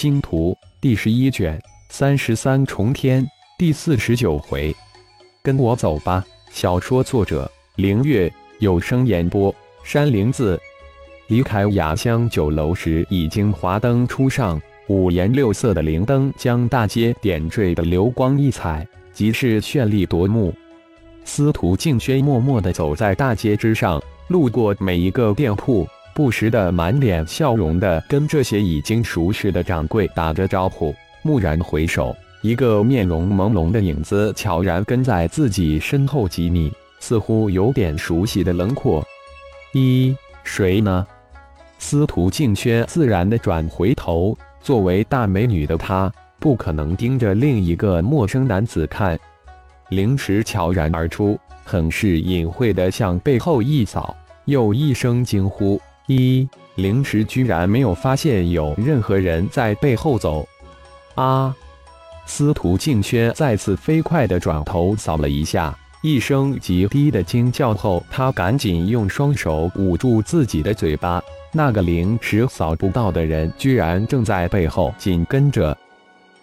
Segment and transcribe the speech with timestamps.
[0.00, 3.22] 星图》第十一卷三十三重天
[3.58, 4.74] 第四十九回，
[5.42, 6.24] 跟我走吧。
[6.50, 9.54] 小说作者：凌月，有声演播：
[9.84, 10.58] 山灵子。
[11.26, 20.50] 离开雅香酒楼时，已经华灯初上，五颜六色的灵灯将大街点缀的流光溢彩，极是绚丽夺目。
[21.26, 25.86] 司徒静轩默默地走在大街之上，路过每一个店铺。
[26.20, 39.02] 不时的满脸笑容的跟这些已经熟识的掌柜打着招呼，蓦然回首，一个面容朦胧的影子悄然跟在自己身后几米，似乎有点熟悉的轮廓。
[39.72, 40.14] 一
[40.44, 41.06] 谁呢？
[41.78, 49.18] 司徒静轩自然的转回头，作为大美女的她，不可能盯着另一个陌生男子看。
[49.88, 54.14] 灵池悄然而出，很是隐晦的向背后一扫，
[54.44, 55.80] 又一声惊呼。
[56.06, 60.46] 一灵池居然没有发现有任何人在背后走，
[61.14, 61.54] 啊！
[62.26, 71.22] 司徒静轩再次飞快地转头扫了一下，一声极低的惊叫后，他赶紧用双手捂住自己的嘴巴。
[71.52, 75.76] 那个灵池扫不到的人，居然正在背后紧跟着。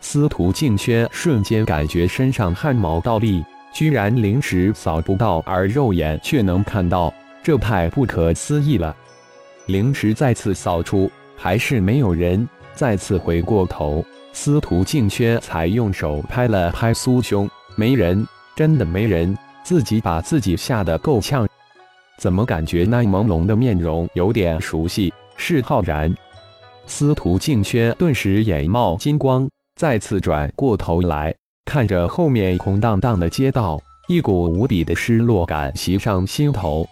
[0.00, 8.96] 司徒静轩瞬间感觉身上汗毛倒立，居然灵石扫不到，而肉眼却能看到，这太不可思议了。
[9.66, 12.46] 灵池再次扫出，还是没有人。
[12.74, 21.48] 再次回过头，司徒静轩才用手拍了拍苏胸：“没人，真的没人。”自己把自己吓得够呛。
[22.18, 25.12] 怎么感觉那朦胧的面容有点熟悉？
[25.36, 26.14] 是浩然。
[26.86, 31.34] 司徒静轩顿时眼冒金光，再次转过头来，
[31.64, 36.86] 看着后面空荡荡的街道，一股无比的失落感袭上心头。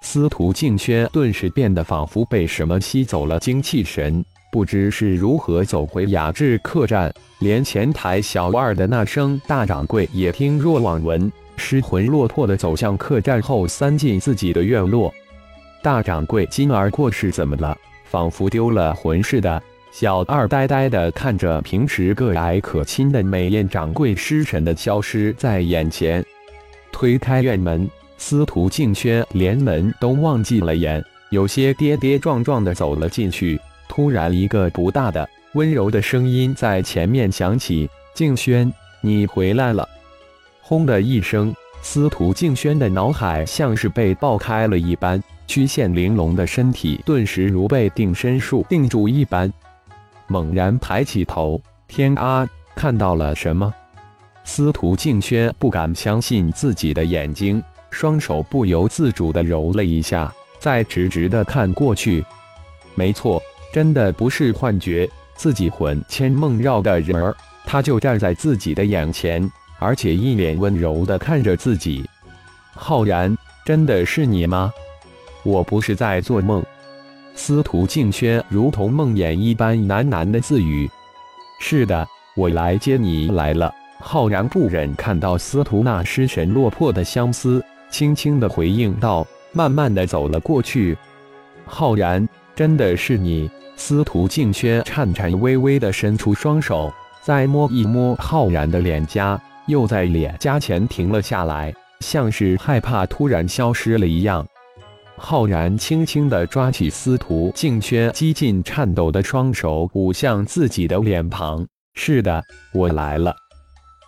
[0.00, 15.12] 司徒静轩顿时变得仿佛被什么吸走了精气神，不知是如何走回雅致客栈，连前台小二的那声大掌柜也听若罔闻，失魂落魄的走向客栈后三进自己的院落。
[15.82, 17.76] 大掌柜今儿过世怎么了？
[18.04, 19.62] 仿佛丢了魂似的。
[19.90, 26.24] 小二呆呆的看着平时个矮可亲的美艳掌柜失神的消失在眼前，
[26.92, 27.88] 推开院门。
[28.18, 33.58] 司徒静轩连门都忘记了掩，有些跌跌撞撞的走了进去。
[33.88, 38.70] 突然，一个不大的、温柔的声音在前面响起：“静轩，
[39.00, 39.88] 你回来了！”
[40.60, 49.50] 轰的一声，司徒静轩的脑海像是被爆开了一般，曲线玲珑的身体顿时如被定身术定住一般，
[50.26, 53.72] 猛然抬起头，天啊，看到了什么？
[54.44, 57.62] 司徒静轩不敢相信自己的眼睛。
[57.90, 62.24] 双手不由自主地揉了一下，再直直地看过去。
[62.94, 67.34] 没错，真的不是幻觉，自己魂牵梦绕的人儿，
[67.64, 72.04] 他就站在自己的眼前，而且一脸温柔地看着自己。
[72.74, 74.72] 浩然，真的是你吗？
[75.42, 76.64] 我不是在做梦。
[77.34, 80.90] 司徒静轩如同梦魇一般喃喃的自语
[81.60, 82.06] ：“是的，
[82.36, 87.64] 我来接你来了。”浩然不忍看到司徒那失神落魄的相思。
[87.90, 90.96] 轻轻的回应道，慢慢的走了过去。
[91.64, 93.50] 浩然，真的是你？
[93.76, 104.44] 司徒静轩颤颤巍巍的伸出双手，再摸一摸浩然的脸颊，又在脸颊前停了下来，像是害怕突然消失了一样。
[105.16, 111.66] 浩然轻轻的抓起司徒静轩几近颤抖的双手，捂向自己的脸庞。
[111.94, 113.34] 是的，我来了。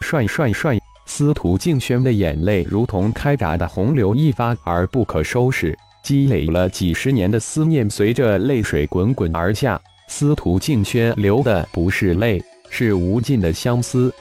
[0.00, 0.78] 帅帅帅！
[1.12, 5.76] 司徒静轩的眼泪如同开闸的洪流，一发而不可收拾。
[6.04, 9.78] 积累了几十年的思念，随着泪水滚滚而下。
[10.06, 14.14] 司徒静轩流的不是泪，是无尽的相思。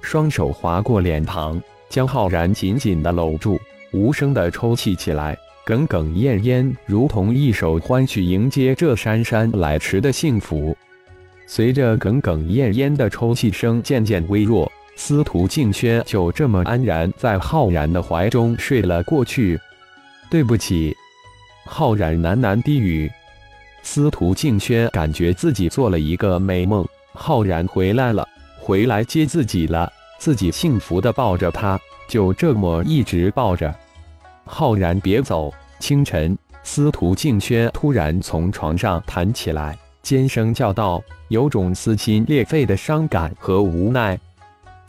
[0.00, 3.58] 双手划过脸庞，将浩然紧紧的搂住，
[3.92, 5.36] 无声的抽泣起来，
[5.66, 10.76] 哽哽咽咽，如同一首欢曲迎接这姗姗来迟的幸福。
[11.48, 14.70] 随着哽哽咽咽的抽泣声渐渐微弱。
[15.02, 19.58] 司徒静轩就这么安然在浩然的怀中睡了过去。
[20.30, 20.94] 对不起，
[21.64, 23.10] 浩然喃喃低语。
[23.82, 28.28] 司徒静轩感觉自己做了一个美梦，浩然回来了，
[28.60, 29.90] 回来接自己了。
[30.18, 33.74] 自己幸福的抱着他，就这么一直抱着。
[34.44, 35.50] 浩然别走！
[35.78, 44.20] 清晨，司徒静轩突然从床上弹起来，尖声叫道，有种撕心裂肺的伤感和无奈。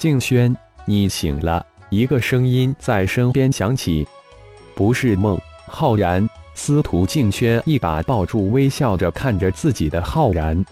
[0.01, 1.63] 静轩，你醒了！
[1.91, 4.07] 一个声音在身边响起，
[4.73, 5.39] 不是梦。
[5.67, 10.65] 浩然，司徒静轩一把抱住微笑着看着自己的浩然。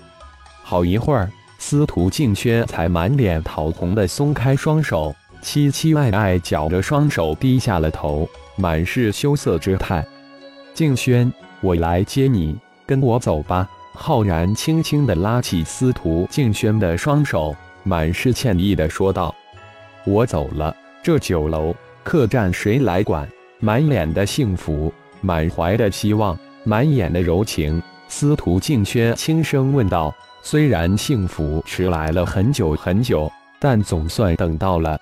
[0.64, 1.30] 好一会儿，
[1.60, 10.04] 司徒静轩才满脸桃红的松开双手，凄凄爱爱绞着双手，低下了头，满是羞涩之态。
[10.74, 11.32] 静轩，
[11.62, 13.70] 我来接你，跟我走吧。
[13.94, 19.34] 浩然轻轻地拉起司徒静轩的双手，满是歉意的说道
[20.06, 23.28] ：“我走了，这酒楼、客栈谁来管？”
[23.62, 30.16] 满脸的幸福，满怀的希望，满眼的柔情，司徒静轩轻声问道。
[30.42, 33.30] 虽然幸福迟来了很久很久，
[33.60, 34.98] 但总算等到了。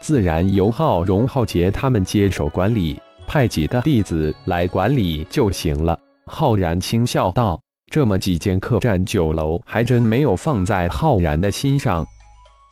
[0.00, 5.98] 自然由浩荣、浩杰他们接手管理，派几个弟子来管理就行了。
[6.24, 7.60] 浩然轻笑道
[7.92, 12.06] ：“这么几间客栈酒楼，还真没有放在浩然的心上。”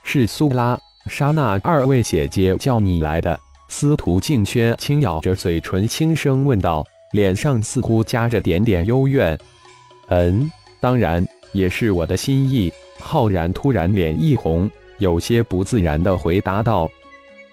[0.02, 0.78] 是苏拉、
[1.11, 3.38] 莎娜二位姐姐叫你来的？
[3.69, 6.82] 司徒静轩轻咬着嘴唇，轻声问道，
[7.12, 9.38] 脸上似乎夹着点点幽怨。
[10.08, 10.50] “嗯，
[10.81, 12.73] 当然。”也是我的心意。
[13.00, 16.88] 浩然突然脸一红，有些不自然的回答道：“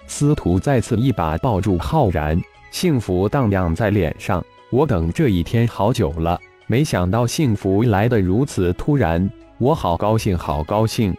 [0.06, 2.40] 司徒再次一把抱住浩然，
[2.70, 4.46] 幸福荡漾在脸上。
[4.70, 11.16] 我等这一天好久了，没想到幸福来得如此突然，我好高兴，好高兴。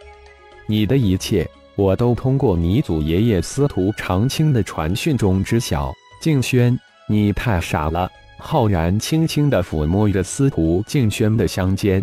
[0.67, 5.91] 你的一切，我都通过你祖爷爷司徒长青的传讯中知晓。
[6.21, 8.09] 静轩，你太傻了。”
[8.41, 12.01] 浩然轻轻地抚摸着司徒静轩的香肩。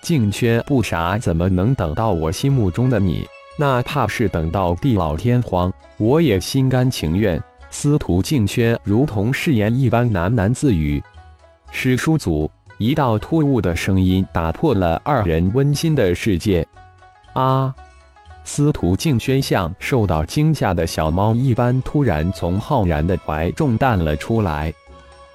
[0.00, 3.26] 静轩不傻，怎么能等到我心目中的你？
[3.58, 7.42] 哪怕是等到地老天荒，我也心甘情愿。
[7.70, 11.02] 司徒静轩如同誓言一般喃喃自语。
[11.72, 16.66] 师叔祖，一道突兀的声音打破了二人温馨的世界。
[17.32, 17.74] 啊！
[18.44, 24.72] 司徒静轩像受到惊吓的小猫一般，突然从浩然的怀中弹了出来。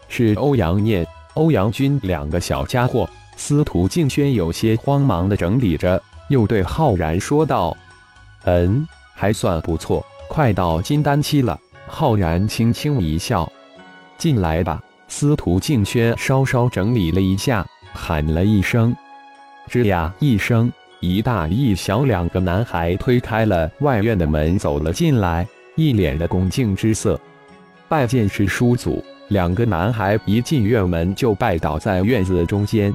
[0.08, 3.10] 是欧阳念、欧阳军两个小家伙。
[3.36, 7.76] 司徒静轩有些慌忙地整理着，又对浩然说道
[8.46, 13.52] ：“嗯，还算不错，快到金丹期了。”浩然轻轻一笑
[14.18, 18.96] ：“进来吧。”司徒静轩稍稍整理了一下，喊了一声
[19.70, 20.72] ：“吱呀！”一声，
[21.02, 27.20] 一大一小两个男孩推开了外院的门，走了进来，一脸的恭敬之色。
[27.90, 29.04] 拜见师叔祖。
[29.28, 32.94] 两个男孩一进院门就拜倒在院子中间。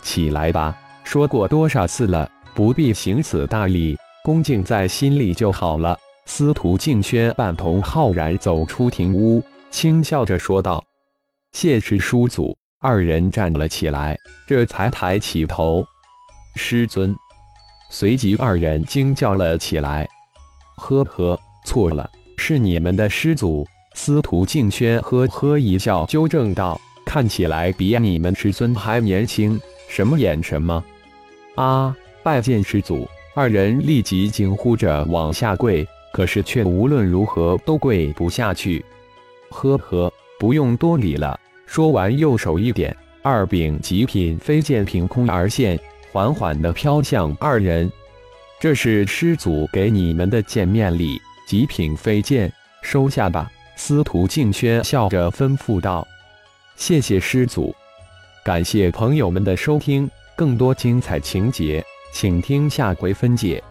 [0.00, 5.98] 起来吧，说过多少次了，不必行此大礼，恭敬在心里就好了。
[6.24, 9.42] 司徒静轩伴同浩然走出庭屋，
[9.72, 10.82] 轻笑着说道
[11.52, 15.86] ：“谢师叔祖。”二人站了起来，这才抬起头
[16.56, 17.14] ：“师尊。”
[17.90, 20.08] 随即二人惊叫了起来
[20.76, 30.82] ：“呵呵，错了，是你们的师祖。”司徒静轩呵呵一笑，纠正道：“看起来比你们师尊还年轻。”什么眼神吗？
[31.54, 31.94] 啊！
[32.22, 33.06] 拜见师祖！
[33.34, 38.82] 二人立即惊呼着往下跪，可是却无论如何都跪不下去。
[39.50, 41.38] 呵呵，不用多礼了。
[41.72, 45.80] 说完，右手一点，二柄极品飞剑凭空而现，
[46.12, 47.90] 缓缓地飘向二人。
[48.60, 52.52] 这是师祖给你们的见面礼，极品飞剑，
[52.82, 53.50] 收下吧。
[53.74, 56.06] 司徒静轩笑着吩咐道
[56.76, 57.74] ：“谢谢师祖。”
[58.44, 61.82] 感谢朋友们的收听，更多精彩情节，
[62.12, 63.64] 请听下回分解。